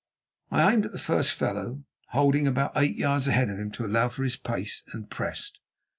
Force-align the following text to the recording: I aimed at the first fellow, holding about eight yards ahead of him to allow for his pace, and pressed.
I 0.49 0.73
aimed 0.73 0.87
at 0.87 0.93
the 0.93 0.97
first 0.97 1.31
fellow, 1.31 1.83
holding 2.07 2.47
about 2.47 2.71
eight 2.75 2.95
yards 2.95 3.27
ahead 3.27 3.51
of 3.51 3.59
him 3.59 3.69
to 3.73 3.85
allow 3.85 4.09
for 4.09 4.23
his 4.23 4.35
pace, 4.35 4.81
and 4.93 5.07
pressed. 5.07 5.59